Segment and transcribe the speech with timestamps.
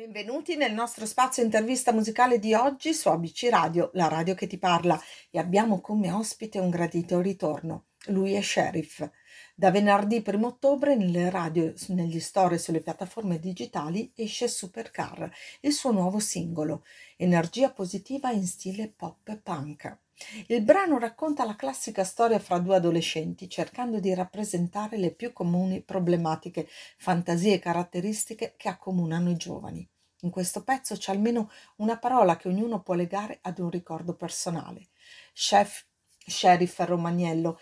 [0.00, 4.56] Benvenuti nel nostro spazio intervista musicale di oggi su ABC Radio, la radio che ti
[4.56, 4.98] parla,
[5.30, 7.88] e abbiamo come ospite un gradito ritorno.
[8.06, 9.06] Lui è Sheriff.
[9.60, 15.72] Da venerdì 1 ottobre nelle radio, negli store e sulle piattaforme digitali esce Supercar, il
[15.74, 16.82] suo nuovo singolo,
[17.18, 19.98] energia positiva in stile pop punk.
[20.46, 25.82] Il brano racconta la classica storia fra due adolescenti, cercando di rappresentare le più comuni
[25.82, 26.66] problematiche,
[26.96, 29.86] fantasie e caratteristiche che accomunano i giovani.
[30.20, 34.86] In questo pezzo c'è almeno una parola che ognuno può legare ad un ricordo personale.
[35.34, 35.84] Chef
[36.30, 37.58] Sheriff Romagnello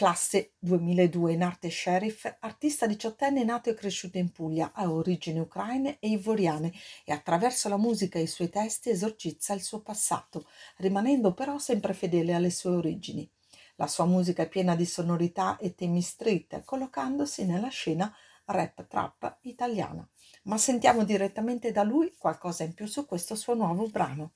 [0.00, 5.98] classe 2002 in arte sheriff, artista diciottenne nato e cresciuto in Puglia, ha origini ucraine
[5.98, 6.72] e ivoriane
[7.04, 10.46] e attraverso la musica e i suoi testi esorcizza il suo passato,
[10.78, 13.30] rimanendo però sempre fedele alle sue origini.
[13.74, 18.10] La sua musica è piena di sonorità e temi street, collocandosi nella scena
[18.46, 20.08] rap trap italiana.
[20.44, 24.32] Ma sentiamo direttamente da lui qualcosa in più su questo suo nuovo brano.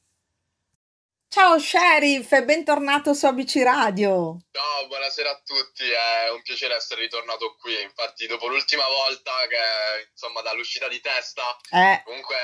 [1.34, 4.38] Ciao Sheriff, bentornato su ABC Radio.
[4.52, 7.74] Ciao, buonasera a tutti, è un piacere essere ritornato qui.
[7.82, 12.02] Infatti, dopo l'ultima volta, che insomma dall'uscita di testa, eh.
[12.04, 12.36] comunque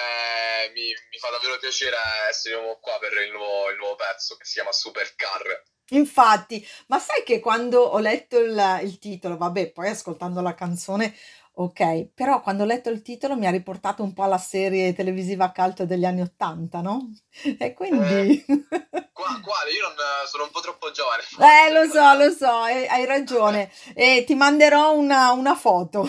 [0.74, 1.94] mi, mi, fa davvero piacere
[2.28, 5.62] essere qua per il nuovo, il nuovo pezzo che si chiama Supercar.
[5.90, 11.16] Infatti, ma sai che quando ho letto il, il titolo, vabbè, poi ascoltando la canzone
[11.60, 15.52] Ok, però quando ho letto il titolo mi ha riportato un po' alla serie televisiva
[15.52, 17.10] cult degli anni '80, no?
[17.58, 18.42] E quindi...
[18.46, 18.64] Eh,
[19.12, 19.70] qua, quale?
[19.70, 19.94] Io non,
[20.26, 21.22] sono un po' troppo giovane.
[21.36, 23.70] Eh, lo so, lo so, hai ragione.
[23.92, 26.08] E ti manderò una, una foto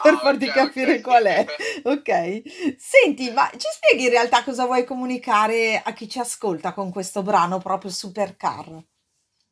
[0.00, 1.46] per ah, farti okay, capire qual è.
[1.82, 2.42] Ok.
[2.78, 7.22] Senti, ma ci spieghi in realtà cosa vuoi comunicare a chi ci ascolta con questo
[7.22, 8.84] brano proprio Supercar?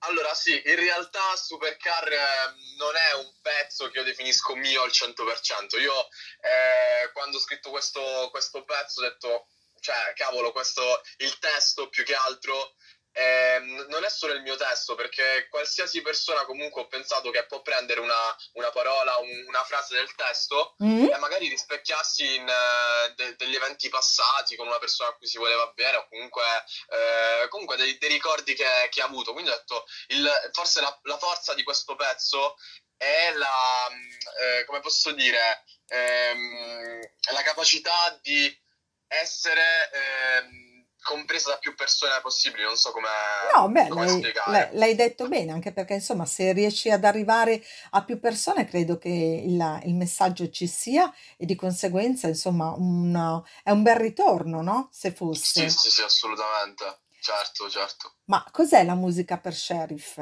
[0.05, 2.19] Allora sì, in realtà Supercar eh,
[2.77, 5.79] non è un pezzo che io definisco mio al 100%.
[5.81, 6.09] Io
[6.41, 9.49] eh, quando ho scritto questo, questo pezzo ho detto,
[9.81, 12.75] cioè cavolo, questo, il testo più che altro
[13.13, 17.61] eh, non è solo il mio testo, perché qualsiasi persona comunque ho pensato che può
[17.61, 21.09] prendere una, una parola, un, una frase del testo mm.
[21.11, 25.39] e magari rispecchiarsi in uh, de, degli eventi passati con una persona a cui si
[25.39, 29.33] voleva bene o comunque, uh, comunque dei, dei, ricordi che, che, ha avuto.
[29.33, 32.57] Quindi ho detto, il, forse la, la, forza di questo pezzo
[32.97, 33.89] è la,
[34.41, 37.01] eh, come posso dire, ehm,
[37.33, 38.57] la capacità di
[39.09, 39.91] essere...
[39.93, 40.70] Ehm,
[41.03, 43.09] compresa da più persone possibili, non so come,
[43.55, 44.07] no, beh, come
[44.47, 44.69] lei.
[44.73, 49.09] L'hai detto bene, anche perché insomma se riesci ad arrivare a più persone credo che
[49.09, 54.89] il, il messaggio ci sia e di conseguenza insomma una, è un bel ritorno, no?
[54.93, 55.69] Se fosse.
[55.69, 58.15] Sì, sì, sì, assolutamente, certo, certo.
[58.25, 60.21] Ma cos'è la musica per Sheriff?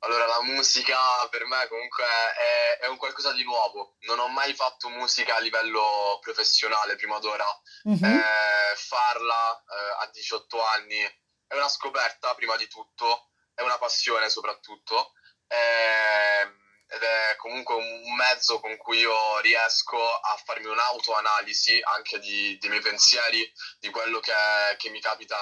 [0.00, 0.96] Allora, la musica
[1.28, 3.96] per me comunque è, è, un qualcosa di nuovo.
[4.00, 7.46] Non ho mai fatto musica a livello professionale prima d'ora.
[7.88, 8.04] Mm-hmm.
[8.04, 11.00] Eh, farla eh, a 18 anni
[11.48, 15.12] è una scoperta prima di tutto, è una passione soprattutto.
[15.48, 16.56] Eh,
[16.90, 22.70] ed è comunque un mezzo con cui io riesco a farmi un'autoanalisi anche di, dei
[22.70, 24.32] miei pensieri, di quello che,
[24.78, 25.36] che, mi capita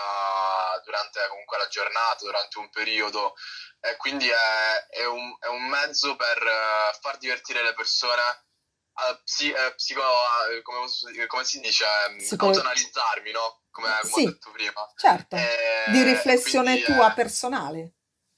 [0.85, 3.35] durante comunque la giornata, durante un periodo.
[3.81, 8.23] E quindi è, è, un, è un, mezzo per uh, far divertire le persone.
[8.93, 10.03] Uh, psi, uh, psico,
[10.63, 11.85] come, come, si dice?
[12.17, 12.47] Psico...
[12.47, 13.63] Autoanalizzarmi, no?
[13.71, 14.93] Come, come sì, ho detto prima.
[14.97, 15.37] Certo,
[15.91, 17.93] di riflessione tua personale.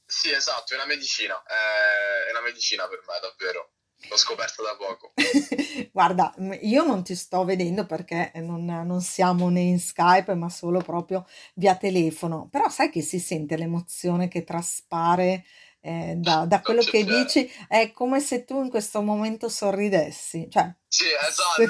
[0.04, 3.72] Sì, esatto, è una medicina, è una medicina per me, davvero.
[4.08, 5.12] L'ho scoperto da poco.
[5.92, 10.80] Guarda, io non ti sto vedendo perché non, non, siamo né in Skype, ma solo
[10.80, 12.48] proprio via telefono.
[12.48, 15.44] Però sai che si sente l'emozione che traspare
[15.80, 20.48] eh, da, da, quello che dici, è come se tu in questo momento sorridessi.
[20.50, 21.62] Cioè, sì, esatto.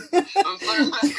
[0.42, 0.66] non so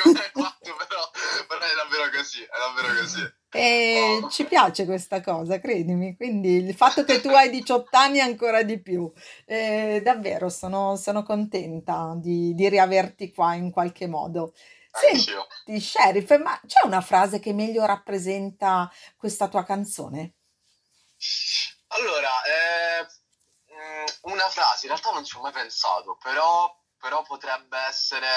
[0.01, 1.11] come hai fatto, però,
[1.47, 3.37] però, è davvero così, è davvero così.
[3.51, 6.15] E ci piace questa cosa, credimi.
[6.15, 9.11] Quindi il fatto che tu hai 18 anni ancora di più.
[9.45, 14.53] Eh, davvero sono, sono contenta di, di, riaverti qua in qualche modo.
[14.91, 20.33] Senti, Sheriff, ma c'è una frase che meglio rappresenta questa tua canzone?
[21.87, 23.07] Allora, eh,
[23.73, 28.27] mm, una frase, in realtà non ci ho mai pensato, però, però potrebbe essere,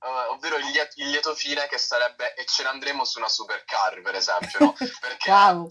[0.00, 3.28] uh, ovvero il, liet- il, lieto fine che sarebbe e ce ne andremo su una
[3.28, 4.74] supercar, per esempio, no?
[5.00, 5.68] Perché wow.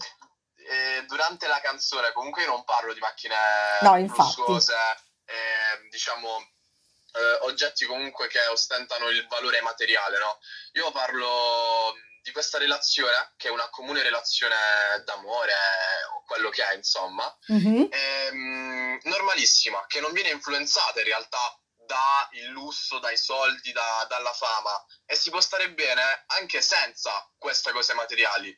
[0.56, 3.34] eh, durante la canzone comunque io non parlo di macchine
[3.80, 4.74] no, lussuose,
[5.24, 6.38] eh, diciamo
[7.14, 10.38] eh, oggetti comunque che ostentano il valore materiale, no?
[10.72, 14.56] Io parlo di questa relazione, che è una comune relazione
[15.04, 15.52] d'amore,
[16.16, 17.84] o quello che è, insomma, mm-hmm.
[17.90, 24.84] ehm, normalissima, che non viene influenzata in realtà dal lusso, dai soldi, da, dalla fama
[25.04, 28.56] e si può stare bene anche senza queste cose materiali.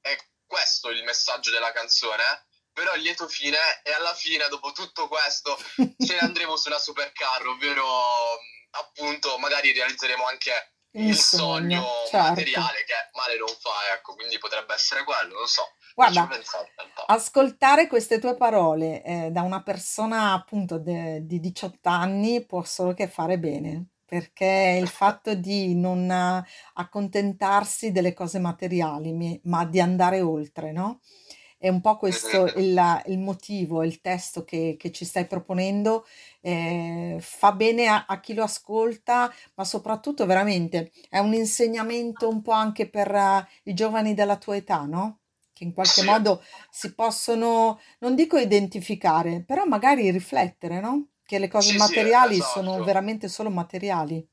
[0.00, 5.08] È questo il messaggio della canzone, però il lieto fine e alla fine, dopo tutto
[5.08, 8.38] questo, ce ne andremo sulla supercar, ovvero
[8.70, 12.28] appunto magari realizzeremo anche il, il sogno, sogno certo.
[12.28, 15.62] materiale che male non fa, ecco, quindi potrebbe essere quello, non so.
[15.94, 16.28] Guarda,
[17.06, 22.92] ascoltare queste tue parole eh, da una persona appunto de- di 18 anni può solo
[22.92, 26.10] che fare bene, perché il fatto di non
[26.74, 31.00] accontentarsi delle cose materiali, ma di andare oltre, no?
[31.58, 36.04] È un po' questo il, il motivo, il testo che, che ci stai proponendo,
[36.40, 42.42] eh, fa bene a, a chi lo ascolta, ma soprattutto veramente è un insegnamento un
[42.42, 45.20] po' anche per uh, i giovani della tua età, no?
[45.52, 51.08] Che in qualche Sì, modo si possono, non dico identificare, però magari riflettere, no?
[51.24, 52.82] Che le cose sì, sì, materiali sono esatto.
[52.82, 54.26] veramente solo materiali.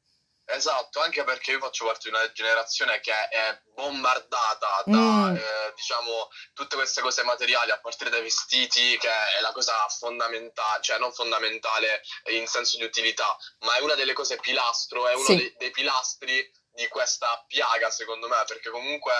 [0.45, 5.35] Esatto, anche perché io faccio parte di una generazione che è bombardata da, mm.
[5.35, 10.81] eh, diciamo, tutte queste cose materiali, a partire dai vestiti, che è la cosa fondamentale,
[10.81, 12.01] cioè non fondamentale
[12.31, 15.35] in senso di utilità, ma è una delle cose pilastro, è uno sì.
[15.37, 19.13] dei, dei pilastri di questa piaga, secondo me, perché comunque,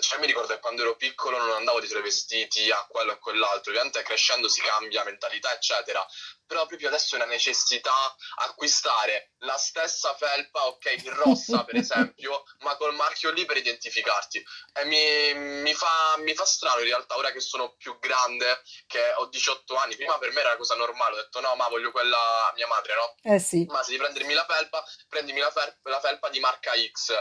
[0.00, 3.14] cioè, mi ricordo che quando ero piccolo non andavo dietro i vestiti a quello e
[3.14, 6.06] a quell'altro, ovviamente crescendo si cambia mentalità, eccetera,
[6.46, 7.92] però proprio adesso è una necessità
[8.36, 14.44] acquistare la stessa felpa, ok, rossa per esempio, ma col marchio lì per identificarti.
[14.74, 19.00] E mi, mi, fa, mi fa strano in realtà, ora che sono più grande, che
[19.16, 21.90] ho 18 anni, prima per me era una cosa normale, ho detto no, ma voglio
[21.90, 23.34] quella mia madre, no?
[23.34, 23.64] Eh sì.
[23.68, 27.12] Ma se devi prendermi la felpa, prendimi la, fel- la felpa di marca X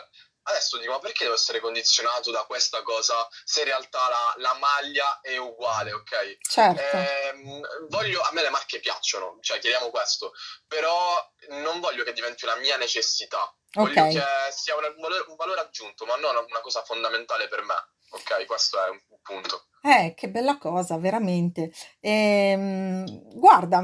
[0.44, 4.58] Adesso dico, ma perché devo essere condizionato da questa cosa se in realtà la, la
[4.58, 6.38] maglia è uguale, ok?
[6.42, 6.98] Certo.
[6.98, 10.32] Eh, voglio, a me le marche piacciono, cioè chiediamo questo,
[10.68, 11.16] però
[11.50, 13.56] non voglio che diventi una mia necessità.
[13.74, 14.14] Voglio okay.
[14.14, 17.76] che sia un valore, un valore, aggiunto, ma non una cosa fondamentale per me.
[18.10, 19.68] Ok, questo è un punto.
[19.84, 21.72] Eh, che bella cosa, veramente.
[22.00, 23.06] Ehm,
[23.38, 23.80] guarda,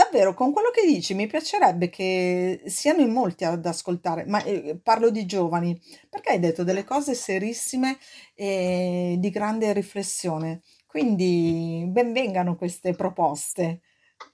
[0.00, 4.80] Davvero, con quello che dici mi piacerebbe che siano in molti ad ascoltare, ma eh,
[4.82, 7.98] parlo di giovani, perché hai detto delle cose serissime
[8.34, 10.62] e di grande riflessione.
[10.86, 13.82] Quindi benvengano queste proposte.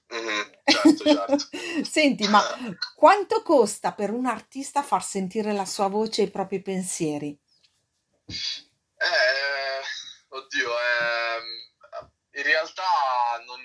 [0.07, 1.47] Mhm, certo, certo.
[1.83, 2.41] Senti, ma
[2.95, 7.37] quanto costa per un artista far sentire la sua voce e i propri pensieri?
[8.25, 9.83] Eh,
[10.29, 12.83] oddio, ehm, in realtà
[13.45, 13.59] non,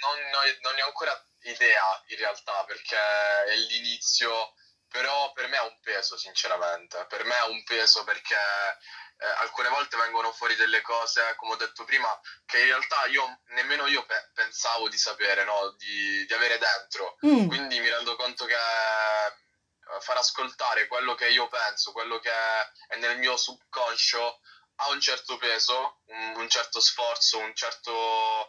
[0.00, 0.18] non,
[0.60, 4.54] non ne ho ancora idea in realtà perché è l'inizio,
[4.88, 9.68] però per me ha un peso sinceramente, per me ha un peso perché eh, alcune
[9.68, 12.08] volte vengono fuori delle cose, come ho detto prima,
[12.46, 15.74] che in realtà io nemmeno io pe- pensavo di sapere, no?
[15.76, 17.48] di, di, avere dentro, mm.
[17.48, 22.96] quindi mi rendo conto che eh, far ascoltare quello che io penso, quello che è
[22.96, 24.40] nel mio subconscio
[24.80, 28.48] ha un certo peso, un, un certo sforzo, un certo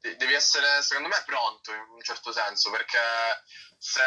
[0.00, 2.98] devi essere, secondo me, pronto in un certo senso, perché
[3.78, 4.00] se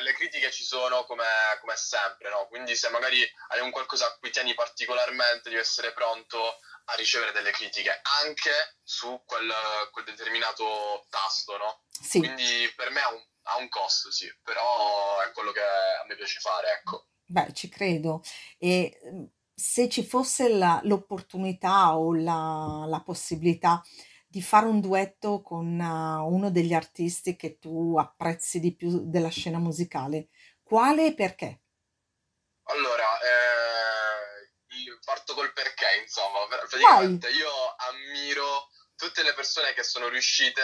[0.00, 1.24] le critiche ci sono come,
[1.60, 2.46] come sempre, no?
[2.48, 7.32] Quindi se magari hai un qualcosa a cui tieni particolarmente, devi essere pronto a ricevere
[7.32, 9.52] delle critiche anche su quel,
[9.92, 11.84] quel determinato tasto, no?
[11.90, 12.18] Sì.
[12.18, 16.16] Quindi per me ha un, ha un costo, sì, però è quello che a me
[16.16, 17.08] piace fare, ecco.
[17.26, 18.22] Beh, ci credo.
[18.58, 18.98] E
[19.54, 23.80] se ci fosse la, l'opportunità o la, la possibilità
[24.30, 29.28] di fare un duetto con uh, uno degli artisti che tu apprezzi di più della
[29.28, 30.28] scena musicale.
[30.62, 31.62] Quale e perché?
[32.62, 37.38] Allora, eh, parto col perché, insomma, praticamente Vai.
[37.38, 37.50] io
[37.88, 40.62] ammiro tutte le persone che sono riuscite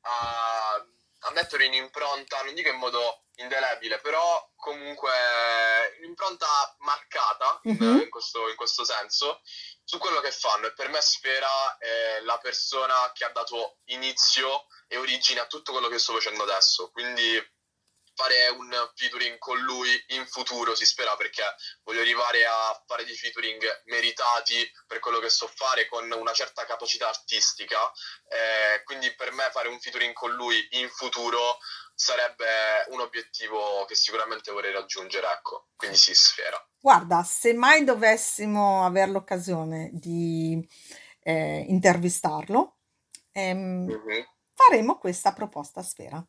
[0.00, 0.84] a
[1.26, 5.10] a mettere un'impronta, non dico in modo indelebile, però comunque
[5.98, 6.46] un'impronta
[6.78, 8.00] marcata mm-hmm.
[8.02, 9.40] in, questo, in, questo, senso
[9.84, 10.66] su quello che fanno.
[10.66, 15.72] E per me Sfera è la persona che ha dato inizio e origine a tutto
[15.72, 16.90] quello che sto facendo adesso.
[16.90, 17.54] Quindi
[18.16, 21.42] fare un featuring con lui in futuro, si spera, perché
[21.84, 26.64] voglio arrivare a fare dei featuring meritati per quello che so fare con una certa
[26.64, 27.78] capacità artistica.
[28.28, 31.58] Eh, quindi per me fare un featuring con lui in futuro
[31.94, 35.68] sarebbe un obiettivo che sicuramente vorrei raggiungere, ecco.
[35.76, 36.58] Quindi si sfera.
[36.80, 40.66] Guarda, se mai dovessimo avere l'occasione di
[41.20, 42.76] eh, intervistarlo,
[43.32, 44.22] ehm, mm-hmm.
[44.54, 46.26] faremo questa proposta a sfera.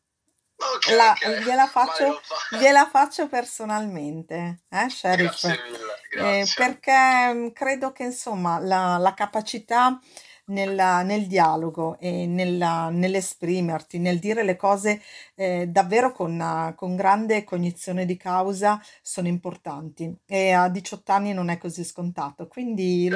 [0.60, 1.42] Okay, La, okay.
[1.44, 2.20] gliela, faccio,
[2.58, 5.40] gliela faccio personalmente, eh, Sheriff?
[5.46, 5.78] Grazie mille,
[6.10, 6.40] grazie.
[6.40, 10.00] Eh, perché mm, credo che insomma la, la capacità
[10.46, 15.00] nella- nel dialogo e nella- nell'esprimerti, nel dire le cose
[15.36, 21.32] eh, davvero con, eh, con grande cognizione di causa sono importanti e a 18 anni
[21.34, 22.48] non è così scontato.
[22.48, 23.08] Quindi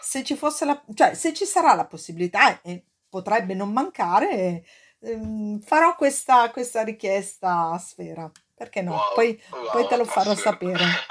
[0.00, 4.64] se ci fosse la, cioè, se ci sarà la possibilità e potrebbe non mancare,
[5.02, 8.30] ehm, farò questa, questa richiesta a Sfera.
[8.54, 8.92] Perché no?
[8.92, 11.04] Wow, Poi, poi te wow, lo farò sapere.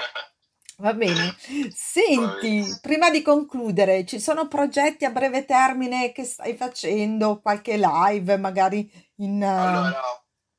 [0.78, 1.36] Va bene.
[1.70, 7.40] Senti, prima di concludere, ci sono progetti a breve termine che stai facendo?
[7.40, 9.42] Qualche live, magari in...
[9.42, 10.00] eh, Allora,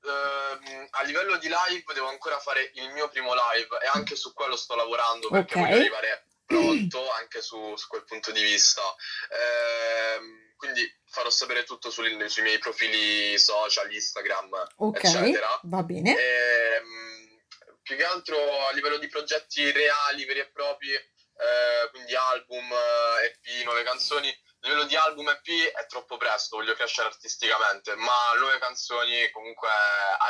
[0.02, 4.34] ehm, a livello di live devo ancora fare il mio primo live e anche su
[4.34, 5.78] quello sto lavorando perché voglio Ok.
[5.78, 8.82] arrivare pronto anche su, su quel punto di vista.
[9.30, 15.60] Ehm, quindi farò sapere tutto sul- sui miei profili social, Instagram, Ok, eccetera.
[15.64, 16.16] va bene.
[16.18, 17.42] Ehm,
[17.82, 23.26] più che altro a livello di progetti reali, veri e propri, eh, quindi album, eh,
[23.26, 24.34] EP, nuove canzoni.
[24.66, 29.68] A livello di album EP è troppo presto, voglio crescere artisticamente, ma nuove canzoni comunque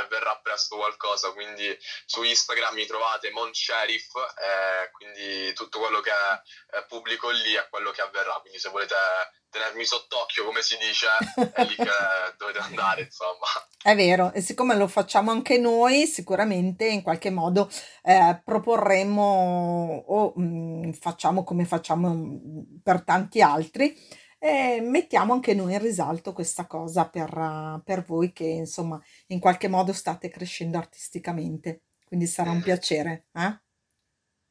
[0.02, 6.10] avverrà presto qualcosa, quindi su Instagram mi trovate Mon Sheriff, eh, quindi tutto quello che
[6.10, 8.96] eh, pubblico lì è quello che avverrà, quindi se volete
[9.52, 11.06] tenermi sott'occhio, come si dice,
[11.54, 11.86] è lì che
[12.40, 13.46] dovete andare, insomma.
[13.84, 17.70] È vero, e siccome lo facciamo anche noi, sicuramente in qualche modo
[18.02, 25.72] eh, proporremo o mm, facciamo come facciamo mm, per tanti altri, e mettiamo anche noi
[25.72, 31.84] in risalto questa cosa per, per voi che insomma in qualche modo state crescendo artisticamente.
[32.06, 32.64] Quindi sarà un Mhm.
[32.64, 33.62] piacere, eh?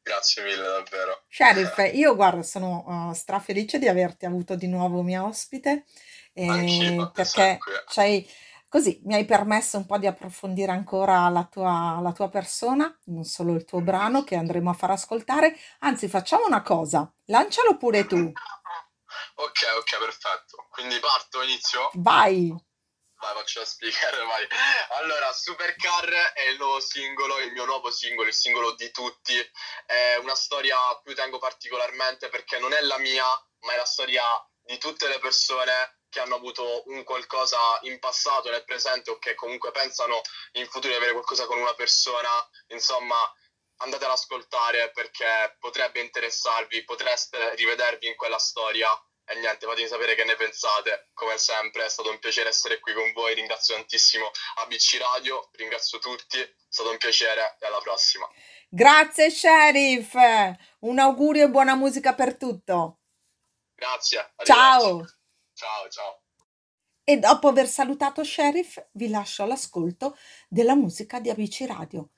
[0.01, 1.21] Grazie mille, davvero.
[1.29, 5.85] Sheriff, io guarda, sono uh, strafelice di averti avuto di nuovo mia ospite,
[6.33, 8.27] eh, perché c'hai,
[8.67, 13.23] così mi hai permesso un po' di approfondire ancora la tua, la tua persona, non
[13.25, 15.55] solo il tuo brano che andremo a far ascoltare.
[15.79, 18.29] Anzi, facciamo una cosa, lancialo pure tu,
[19.35, 20.67] Ok, ok, perfetto.
[20.69, 21.89] Quindi parto, inizio?
[21.95, 22.53] vai.
[23.23, 24.45] Vai, faccio la speaker, vai.
[24.99, 29.33] Allora, Supercar è il nuovo singolo, il mio nuovo singolo, il singolo di tutti.
[29.85, 33.25] È una storia a cui tengo particolarmente perché non è la mia,
[33.61, 34.23] ma è la storia
[34.61, 39.35] di tutte le persone che hanno avuto un qualcosa in passato, nel presente o che
[39.35, 40.21] comunque pensano
[40.53, 42.29] in futuro di avere qualcosa con una persona.
[42.67, 43.15] Insomma,
[43.77, 48.87] andate ad ascoltare perché potrebbe interessarvi, potreste rivedervi in quella storia.
[49.25, 51.09] E niente, fatemi sapere che ne pensate.
[51.13, 53.33] Come sempre è stato un piacere essere qui con voi.
[53.33, 54.29] Ringrazio tantissimo
[54.63, 56.39] ABC Radio, ringrazio tutti.
[56.39, 58.27] È stato un piacere e alla prossima.
[58.69, 60.13] Grazie, Sheriff.
[60.79, 62.99] Un augurio e buona musica per tutto.
[63.75, 64.33] Grazie.
[64.43, 65.05] Ciao.
[65.53, 66.21] Ciao, ciao.
[67.05, 72.11] E dopo aver salutato Sheriff, vi lascio all'ascolto della musica di ABC Radio.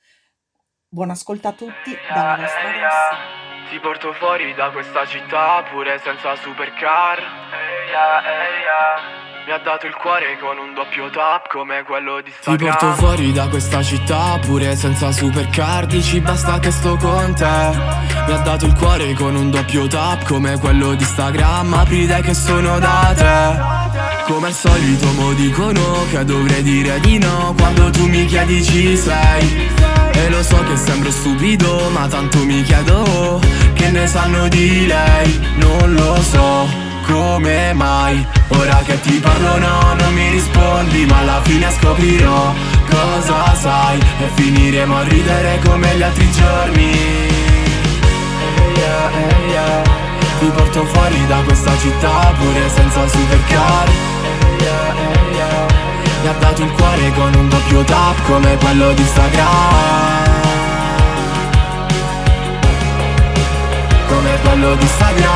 [0.88, 3.55] Buon ascolto a tutti dalla vostra Rossi.
[3.70, 7.18] Ti porto fuori da questa città pure senza supercar.
[7.18, 9.24] Eia, eia.
[9.46, 13.32] Mi ha dato il cuore con un doppio tap come quello di Ti porto fuori
[13.32, 15.88] da questa città pure senza supercar.
[15.88, 17.72] Dici basta che sto con te.
[18.28, 21.74] Mi ha dato il cuore con un doppio tap come quello di Instagram.
[21.74, 23.85] Apri dai che sono da te
[24.28, 28.98] Come al solito mo dicono che dovrei dire di no Quando tu mi chiedi ci
[28.98, 29.70] sei.
[30.14, 33.40] E lo so che sembro stupido ma tanto mi chiedo
[33.74, 35.40] Che ne sanno di lei.
[35.58, 36.68] Non lo so
[37.06, 42.54] come mai Ora che ti parlo no, non mi rispondi Ma alla fine scoprirò
[42.90, 44.00] cosa sai.
[44.00, 46.92] E finiremo a ridere come gli altri giorni.
[48.58, 49.85] Eia, eia.
[50.46, 53.90] Ti porto fuori da questa città pure senza supercar.
[56.22, 59.50] Mi ha dato il cuore con un doppio tap come quello di Instagram.
[64.08, 65.34] Come quello di Instagram.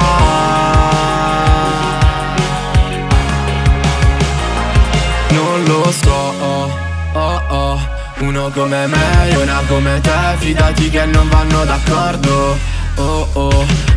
[5.29, 6.71] Non lo so, oh,
[7.13, 7.79] oh, oh.
[8.19, 12.57] Uno come me e una come te Fidati che non vanno d'accordo,
[12.97, 13.88] oh, oh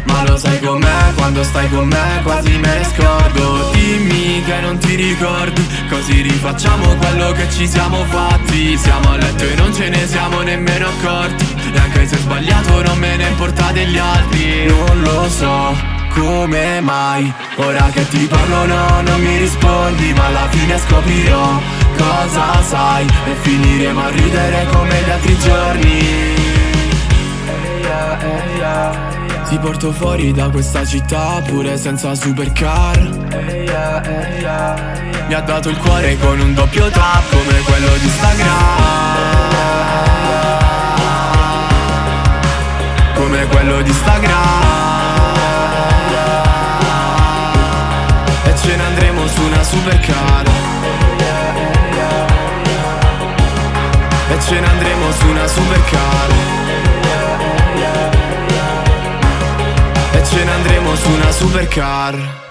[1.42, 3.70] quando stai con me quasi me ne scordo.
[3.72, 8.76] Dimmi che non ti ricordi Così rifacciamo quello che ci siamo fatti.
[8.76, 11.46] Siamo a letto e non ce ne siamo nemmeno accorti.
[11.72, 14.66] E anche se ho sbagliato non me ne importa degli altri.
[14.66, 20.46] Non lo so come mai Ora che ti parlo no, non mi rispondi Ma alla
[20.50, 21.60] fine scoprirò
[21.96, 23.06] cosa sai.
[23.06, 26.00] E finiremo a ridere come gli altri giorni.
[27.46, 29.11] Eia, eia.
[29.52, 32.98] Ti porto fuori da questa città pure senza supercar.
[35.26, 38.56] Mi ha dato il cuore con un doppio tap come quello di Instagram.
[43.12, 44.40] Come quello di Instagram.
[48.44, 50.46] E supercar ce ne andremo su una supercar.
[54.30, 55.46] E ce ne andremo su una
[61.42, 62.41] supercar